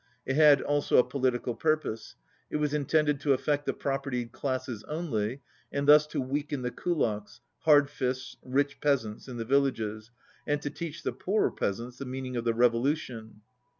[0.25, 2.15] It had also a political pur pose.
[2.49, 7.39] It was intended to affect the propertied classes only, and thus to weaken the Kulaks
[7.59, 10.09] (hard fists, rich peasants) in the villages
[10.47, 13.41] and to teach the poorer peasants the meaning of the revolution.